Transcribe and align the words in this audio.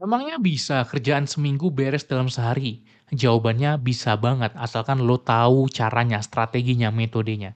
Emangnya 0.00 0.40
bisa 0.40 0.80
kerjaan 0.88 1.28
seminggu 1.28 1.68
beres 1.68 2.08
dalam 2.08 2.32
sehari? 2.32 2.80
Jawabannya 3.12 3.76
bisa 3.76 4.16
banget, 4.16 4.48
asalkan 4.56 5.04
lo 5.04 5.20
tahu 5.20 5.68
caranya, 5.68 6.24
strateginya, 6.24 6.88
metodenya. 6.88 7.52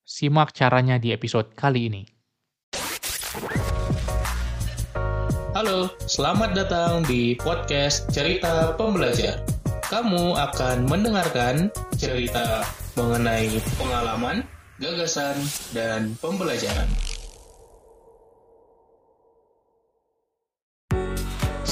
Simak 0.00 0.56
caranya 0.56 0.96
di 0.96 1.12
episode 1.12 1.52
kali 1.52 1.92
ini. 1.92 2.02
Halo, 5.52 5.92
selamat 6.08 6.56
datang 6.56 7.04
di 7.04 7.36
podcast 7.36 8.08
Cerita 8.08 8.72
Pembelajar. 8.72 9.44
Kamu 9.92 10.32
akan 10.32 10.88
mendengarkan 10.88 11.68
cerita 12.00 12.64
mengenai 12.96 13.60
pengalaman, 13.76 14.40
gagasan, 14.80 15.36
dan 15.76 16.16
pembelajaran. 16.16 16.88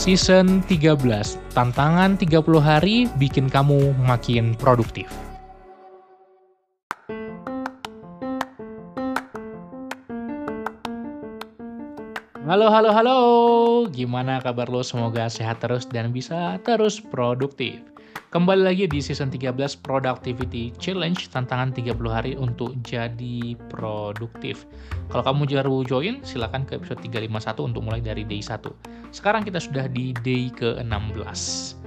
Season 0.01 0.64
13, 0.64 1.52
tantangan 1.52 2.16
30 2.16 2.41
hari 2.56 3.05
bikin 3.20 3.52
kamu 3.52 3.93
makin 4.01 4.57
produktif. 4.57 5.12
Halo, 12.41 12.73
halo, 12.73 12.89
halo. 12.97 13.19
Gimana 13.93 14.41
kabar 14.41 14.73
lo? 14.73 14.80
Semoga 14.80 15.29
sehat 15.29 15.61
terus 15.61 15.85
dan 15.85 16.09
bisa 16.09 16.57
terus 16.65 16.97
produktif. 16.97 17.85
Kembali 18.33 18.65
lagi 18.65 18.89
di 18.89 18.97
season 19.05 19.29
13 19.29 19.77
Productivity 19.85 20.73
Challenge, 20.80 21.21
tantangan 21.29 21.77
30 21.77 22.01
hari 22.09 22.33
untuk 22.41 22.73
jadi 22.80 23.61
produktif. 23.69 24.65
Kalau 25.13 25.21
kamu 25.21 25.53
baru 25.61 25.85
join, 25.85 26.25
silahkan 26.25 26.65
ke 26.65 26.80
episode 26.80 27.05
351 27.05 27.61
untuk 27.61 27.85
mulai 27.85 28.01
dari 28.01 28.25
day 28.25 28.41
1. 28.41 28.73
Sekarang 29.13 29.45
kita 29.45 29.61
sudah 29.61 29.85
di 29.93 30.16
day 30.25 30.49
ke-16. 30.49 31.80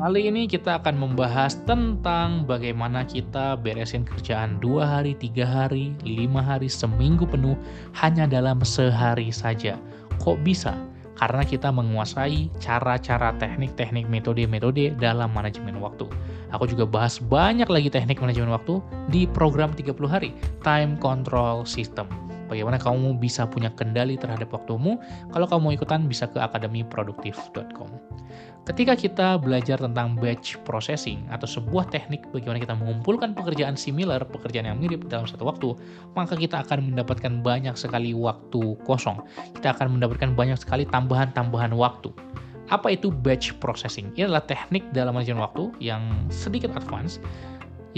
Kali 0.00 0.32
ini 0.32 0.48
kita 0.48 0.80
akan 0.80 0.96
membahas 0.96 1.60
tentang 1.68 2.48
bagaimana 2.48 3.04
kita 3.04 3.52
beresin 3.52 4.00
kerjaan 4.00 4.56
dua 4.56 4.88
hari, 4.88 5.12
tiga 5.12 5.44
hari, 5.44 5.92
lima 6.00 6.40
hari, 6.40 6.72
seminggu 6.72 7.28
penuh 7.28 7.52
hanya 8.00 8.24
dalam 8.24 8.64
sehari 8.64 9.28
saja. 9.28 9.76
Kok 10.24 10.40
bisa? 10.40 10.72
karena 11.20 11.44
kita 11.44 11.68
menguasai 11.68 12.48
cara-cara 12.64 13.36
teknik-teknik 13.36 14.08
metode-metode 14.08 14.96
dalam 14.96 15.28
manajemen 15.36 15.76
waktu. 15.76 16.08
Aku 16.48 16.64
juga 16.64 16.88
bahas 16.88 17.20
banyak 17.20 17.68
lagi 17.68 17.92
teknik 17.92 18.24
manajemen 18.24 18.48
waktu 18.48 18.80
di 19.12 19.28
program 19.28 19.76
30 19.76 20.00
hari, 20.08 20.32
Time 20.64 20.96
Control 20.96 21.68
System. 21.68 22.08
Bagaimana 22.50 22.82
kamu 22.82 23.22
bisa 23.22 23.46
punya 23.46 23.70
kendali 23.78 24.18
terhadap 24.18 24.50
waktumu? 24.50 24.98
Kalau 25.30 25.46
kamu 25.46 25.60
mau 25.62 25.72
ikutan 25.72 26.10
bisa 26.10 26.26
ke 26.26 26.42
akademiproduktif.com. 26.42 27.90
Ketika 28.68 28.92
kita 28.92 29.28
belajar 29.40 29.80
tentang 29.80 30.18
batch 30.18 30.60
processing 30.68 31.24
atau 31.32 31.48
sebuah 31.48 31.88
teknik 31.88 32.28
bagaimana 32.28 32.60
kita 32.60 32.76
mengumpulkan 32.76 33.32
pekerjaan 33.32 33.74
similar, 33.78 34.20
pekerjaan 34.26 34.68
yang 34.68 34.78
mirip 34.78 35.08
dalam 35.08 35.24
satu 35.24 35.48
waktu, 35.48 35.72
maka 36.12 36.36
kita 36.36 36.66
akan 36.66 36.92
mendapatkan 36.92 37.40
banyak 37.40 37.72
sekali 37.78 38.12
waktu 38.12 38.76
kosong. 38.84 39.22
Kita 39.56 39.72
akan 39.78 39.96
mendapatkan 39.96 40.36
banyak 40.36 40.60
sekali 40.60 40.84
tambahan-tambahan 40.86 41.72
waktu. 41.72 42.12
Apa 42.70 42.94
itu 42.94 43.10
batch 43.10 43.58
processing? 43.58 44.14
Ini 44.14 44.30
adalah 44.30 44.46
teknik 44.46 44.86
dalam 44.94 45.18
manajemen 45.18 45.42
waktu 45.42 45.74
yang 45.82 46.30
sedikit 46.30 46.70
advance, 46.78 47.18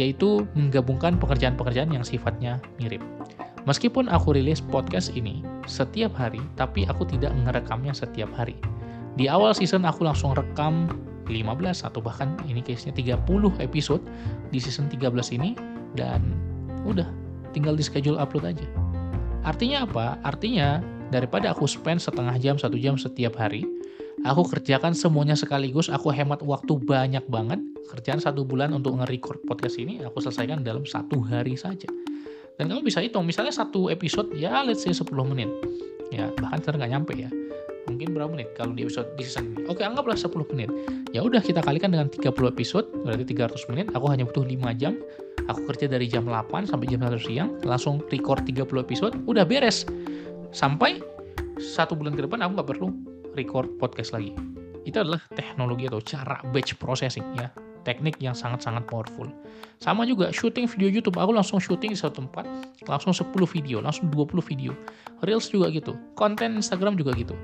yaitu 0.01 0.49
menggabungkan 0.57 1.21
pekerjaan-pekerjaan 1.21 1.93
yang 1.93 2.07
sifatnya 2.07 2.57
mirip. 2.81 3.05
Meskipun 3.63 4.11
aku 4.11 4.35
rilis 4.35 4.59
podcast 4.59 5.15
ini 5.15 5.47
setiap 5.71 6.11
hari, 6.19 6.43
tapi 6.59 6.83
aku 6.83 7.07
tidak 7.07 7.31
merekamnya 7.47 7.95
setiap 7.95 8.31
hari. 8.35 8.59
Di 9.15 9.31
awal 9.31 9.55
season 9.55 9.87
aku 9.87 10.03
langsung 10.03 10.35
rekam 10.35 10.91
15 11.31 11.87
atau 11.87 12.03
bahkan 12.03 12.35
ini 12.51 12.59
case-nya 12.65 12.91
30 12.91 13.23
episode 13.63 14.03
di 14.51 14.59
season 14.59 14.91
13 14.91 15.15
ini 15.39 15.55
dan 15.95 16.35
udah 16.83 17.07
tinggal 17.55 17.79
di 17.79 17.85
schedule 17.87 18.19
upload 18.19 18.51
aja. 18.51 18.67
Artinya 19.47 19.87
apa? 19.87 20.19
Artinya 20.27 20.83
daripada 21.15 21.55
aku 21.55 21.69
spend 21.71 22.03
setengah 22.03 22.35
jam, 22.43 22.59
satu 22.59 22.75
jam 22.75 22.99
setiap 22.99 23.39
hari, 23.39 23.63
aku 24.27 24.43
kerjakan 24.49 24.97
semuanya 24.97 25.39
sekaligus, 25.39 25.87
aku 25.87 26.11
hemat 26.11 26.43
waktu 26.43 26.79
banyak 26.83 27.23
banget. 27.31 27.63
Kerjaan 27.95 28.19
satu 28.19 28.43
bulan 28.47 28.73
untuk 28.73 28.99
nge-record 28.99 29.45
podcast 29.47 29.77
ini, 29.79 30.01
aku 30.03 30.19
selesaikan 30.19 30.65
dalam 30.65 30.83
satu 30.83 31.21
hari 31.21 31.55
saja. 31.55 31.91
Dan 32.61 32.69
kamu 32.69 32.85
bisa 32.85 33.01
hitung, 33.01 33.25
misalnya 33.25 33.55
satu 33.55 33.89
episode, 33.89 34.31
ya 34.37 34.61
let's 34.63 34.85
say 34.85 34.93
10 34.93 35.09
menit. 35.25 35.49
Ya, 36.13 36.29
bahkan 36.37 36.61
sekarang 36.61 36.85
nggak 36.85 36.93
nyampe 36.93 37.13
ya 37.17 37.31
mungkin 37.91 38.15
berapa 38.15 38.31
menit 38.31 38.49
kalau 38.55 38.73
di 38.75 38.87
episode 38.87 39.09
di 39.19 39.23
season 39.27 39.55
ini. 39.55 39.67
Oke, 39.67 39.83
anggaplah 39.83 40.15
10 40.15 40.33
menit. 40.55 40.71
Ya 41.11 41.21
udah 41.23 41.43
kita 41.43 41.63
kalikan 41.65 41.91
dengan 41.91 42.07
30 42.09 42.31
episode, 42.51 42.87
berarti 43.03 43.25
300 43.35 43.71
menit. 43.71 43.87
Aku 43.95 44.07
hanya 44.11 44.27
butuh 44.27 44.47
5 44.47 44.73
jam. 44.79 44.95
Aku 45.51 45.67
kerja 45.67 45.91
dari 45.91 46.07
jam 46.07 46.27
8 46.27 46.71
sampai 46.71 46.87
jam 46.87 47.03
1 47.03 47.19
siang, 47.19 47.51
langsung 47.67 47.99
record 48.09 48.47
30 48.47 48.87
episode, 48.87 49.15
udah 49.27 49.43
beres. 49.43 49.83
Sampai 50.55 51.03
satu 51.59 51.99
bulan 51.99 52.15
ke 52.15 52.23
depan 52.25 52.43
aku 52.47 52.53
nggak 52.61 52.69
perlu 52.71 52.89
record 53.35 53.67
podcast 53.83 54.15
lagi. 54.15 54.33
Itu 54.87 55.03
adalah 55.03 55.23
teknologi 55.35 55.87
atau 55.87 56.03
cara 56.03 56.43
batch 56.51 56.79
processing 56.79 57.27
ya 57.39 57.51
teknik 57.83 58.19
yang 58.23 58.35
sangat-sangat 58.35 58.87
powerful. 58.87 59.29
Sama 59.83 60.07
juga 60.07 60.31
syuting 60.31 60.71
video 60.71 60.89
YouTube, 60.89 61.19
aku 61.19 61.35
langsung 61.35 61.59
syuting 61.59 61.95
di 61.95 61.99
satu 61.99 62.23
tempat, 62.23 62.47
langsung 62.87 63.11
10 63.15 63.35
video, 63.47 63.83
langsung 63.83 64.11
20 64.11 64.39
video. 64.43 64.73
Reels 65.27 65.51
juga 65.51 65.71
gitu, 65.71 65.99
konten 66.15 66.59
Instagram 66.59 66.95
juga 66.95 67.15
gitu. 67.19 67.35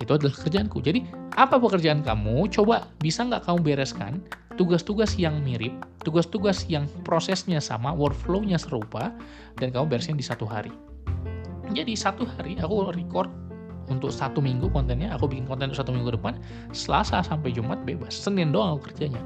Itu 0.00 0.16
adalah 0.16 0.32
kerjaanku. 0.32 0.84
Jadi, 0.84 1.08
apa 1.40 1.56
pekerjaan 1.56 2.04
kamu? 2.04 2.52
Coba 2.52 2.88
bisa 3.00 3.24
nggak 3.24 3.48
kamu 3.48 3.58
bereskan 3.64 4.20
tugas-tugas 4.56 5.16
yang 5.20 5.40
mirip, 5.44 5.72
tugas-tugas 6.00 6.64
yang 6.68 6.88
prosesnya 7.04 7.60
sama, 7.60 7.92
workflow-nya 7.92 8.56
serupa, 8.56 9.12
dan 9.60 9.72
kamu 9.72 9.96
beresin 9.96 10.16
di 10.16 10.24
satu 10.24 10.48
hari. 10.48 10.72
Jadi, 11.72 11.92
satu 11.92 12.24
hari 12.24 12.56
aku 12.56 12.88
record 12.92 13.28
untuk 13.86 14.10
satu 14.10 14.42
minggu 14.42 14.72
kontennya, 14.72 15.14
aku 15.14 15.30
bikin 15.30 15.46
konten 15.46 15.70
untuk 15.70 15.80
satu 15.84 15.92
minggu 15.94 16.16
depan, 16.18 16.34
Selasa 16.74 17.22
sampai 17.22 17.54
Jumat 17.54 17.84
bebas. 17.86 18.16
Senin 18.16 18.50
doang 18.50 18.76
aku 18.76 18.90
kerjanya. 18.92 19.20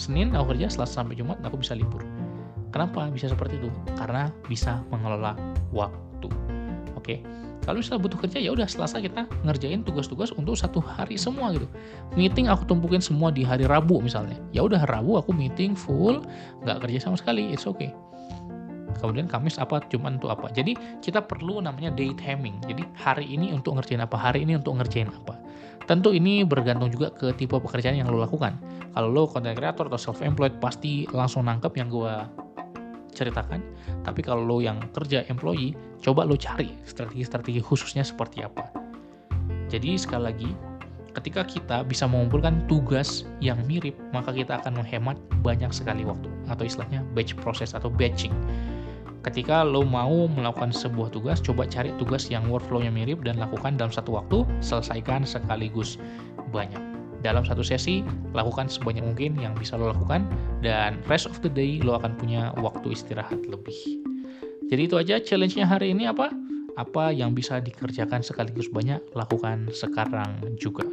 Senin 0.00 0.32
aku 0.32 0.56
kerja, 0.56 0.72
Selasa 0.72 1.04
sampai 1.04 1.12
Jumat 1.20 1.36
aku 1.44 1.60
bisa 1.60 1.76
libur. 1.76 2.00
Kenapa 2.72 3.12
bisa 3.12 3.28
seperti 3.28 3.60
itu? 3.60 3.68
Karena 4.00 4.32
bisa 4.48 4.80
mengelola 4.88 5.36
waktu. 5.76 6.32
Oke. 6.96 7.20
Kalau 7.60 7.76
misalnya 7.76 8.00
butuh 8.08 8.18
kerja 8.24 8.40
ya 8.40 8.56
udah 8.56 8.64
Selasa 8.64 9.04
kita 9.04 9.28
ngerjain 9.44 9.84
tugas-tugas 9.84 10.32
untuk 10.32 10.56
satu 10.56 10.80
hari 10.80 11.20
semua 11.20 11.52
gitu. 11.52 11.68
Meeting 12.16 12.48
aku 12.48 12.64
tumpukin 12.64 13.04
semua 13.04 13.28
di 13.28 13.44
hari 13.44 13.68
Rabu 13.68 14.00
misalnya. 14.00 14.40
Ya 14.56 14.64
udah 14.64 14.88
Rabu 14.88 15.20
aku 15.20 15.36
meeting 15.36 15.76
full, 15.76 16.24
nggak 16.64 16.88
kerja 16.88 17.04
sama 17.04 17.20
sekali, 17.20 17.52
it's 17.52 17.68
okay. 17.68 17.92
Kemudian 19.00 19.28
Kamis 19.28 19.56
apa, 19.56 19.80
Jumat 19.88 20.20
untuk 20.20 20.32
apa. 20.32 20.52
Jadi 20.52 20.76
kita 21.00 21.24
perlu 21.24 21.60
namanya 21.60 21.88
day 21.92 22.12
timing. 22.16 22.60
Jadi 22.68 22.84
hari 22.96 23.28
ini 23.28 23.52
untuk 23.52 23.76
ngerjain 23.76 24.04
apa, 24.04 24.16
hari 24.16 24.44
ini 24.44 24.56
untuk 24.60 24.76
ngerjain 24.76 25.08
apa. 25.08 25.39
Tentu 25.88 26.14
ini 26.14 26.46
bergantung 26.46 26.86
juga 26.92 27.10
ke 27.10 27.34
tipe 27.34 27.58
pekerjaan 27.58 27.98
yang 27.98 28.06
lo 28.06 28.22
lakukan. 28.22 28.54
Kalau 28.94 29.10
lo 29.10 29.26
content 29.26 29.58
creator 29.58 29.90
atau 29.90 29.98
self-employed 29.98 30.62
pasti 30.62 31.06
langsung 31.10 31.50
nangkep 31.50 31.72
yang 31.74 31.90
gue 31.90 32.14
ceritakan. 33.14 33.58
Tapi 34.06 34.20
kalau 34.22 34.46
lo 34.46 34.56
yang 34.62 34.78
kerja 34.94 35.26
employee, 35.26 35.74
coba 35.98 36.22
lo 36.22 36.38
cari 36.38 36.78
strategi-strategi 36.86 37.58
khususnya 37.58 38.06
seperti 38.06 38.46
apa. 38.46 38.70
Jadi 39.66 39.98
sekali 39.98 40.22
lagi, 40.30 40.50
ketika 41.14 41.42
kita 41.42 41.82
bisa 41.82 42.06
mengumpulkan 42.06 42.66
tugas 42.70 43.26
yang 43.42 43.58
mirip, 43.66 43.98
maka 44.14 44.30
kita 44.30 44.62
akan 44.62 44.82
menghemat 44.82 45.18
banyak 45.42 45.70
sekali 45.74 46.06
waktu. 46.06 46.30
Atau 46.46 46.66
istilahnya 46.66 47.02
batch 47.14 47.34
process 47.38 47.74
atau 47.74 47.90
batching 47.90 48.34
ketika 49.24 49.66
lo 49.66 49.84
mau 49.84 50.28
melakukan 50.28 50.72
sebuah 50.72 51.12
tugas, 51.12 51.40
coba 51.40 51.68
cari 51.68 51.92
tugas 52.00 52.28
yang 52.32 52.48
workflow-nya 52.48 52.92
mirip 52.92 53.20
dan 53.24 53.36
lakukan 53.36 53.76
dalam 53.76 53.92
satu 53.92 54.16
waktu, 54.16 54.44
selesaikan 54.64 55.24
sekaligus 55.24 56.00
banyak. 56.54 56.80
Dalam 57.20 57.44
satu 57.44 57.60
sesi, 57.60 58.00
lakukan 58.32 58.72
sebanyak 58.72 59.04
mungkin 59.04 59.36
yang 59.36 59.52
bisa 59.52 59.76
lo 59.76 59.92
lakukan, 59.92 60.24
dan 60.64 61.00
rest 61.04 61.28
of 61.28 61.36
the 61.44 61.52
day 61.52 61.76
lo 61.84 62.00
akan 62.00 62.16
punya 62.16 62.52
waktu 62.60 62.96
istirahat 62.96 63.44
lebih. 63.44 63.76
Jadi 64.72 64.82
itu 64.88 64.96
aja 64.96 65.20
challenge-nya 65.20 65.68
hari 65.68 65.92
ini 65.92 66.08
apa? 66.08 66.32
Apa 66.80 67.12
yang 67.12 67.36
bisa 67.36 67.60
dikerjakan 67.60 68.24
sekaligus 68.24 68.72
banyak, 68.72 69.02
lakukan 69.12 69.68
sekarang 69.74 70.32
juga. 70.56 70.86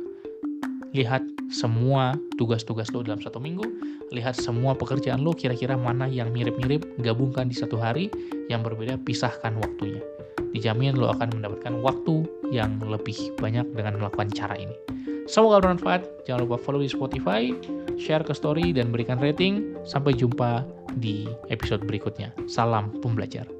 Lihat 0.95 1.24
semua 1.51 2.16
tugas-tugas 2.39 2.92
lo 2.95 3.04
dalam 3.04 3.19
satu 3.19 3.39
minggu, 3.39 3.63
lihat 4.12 4.36
semua 4.39 4.75
pekerjaan 4.75 5.24
lo 5.24 5.36
kira-kira 5.36 5.75
mana 5.75 6.07
yang 6.07 6.31
mirip-mirip, 6.31 6.84
gabungkan 7.04 7.51
di 7.51 7.56
satu 7.56 7.75
hari, 7.80 8.07
yang 8.48 8.63
berbeda 8.63 9.00
pisahkan 9.04 9.56
waktunya. 9.60 10.00
Dijamin 10.56 10.95
lo 10.95 11.12
akan 11.12 11.39
mendapatkan 11.39 11.75
waktu 11.84 12.24
yang 12.50 12.80
lebih 12.80 13.16
banyak 13.38 13.68
dengan 13.75 14.00
melakukan 14.00 14.31
cara 14.31 14.56
ini. 14.56 14.74
Semoga 15.28 15.60
bermanfaat. 15.60 16.07
Jangan 16.24 16.48
lupa 16.48 16.56
follow 16.56 16.80
di 16.80 16.88
Spotify, 16.88 17.51
share 18.00 18.24
ke 18.24 18.31
story, 18.31 18.72
dan 18.72 18.95
berikan 18.95 19.19
rating. 19.19 19.75
Sampai 19.83 20.16
jumpa 20.16 20.63
di 21.04 21.28
episode 21.51 21.83
berikutnya. 21.83 22.31
Salam 22.48 22.95
pembelajar. 23.04 23.56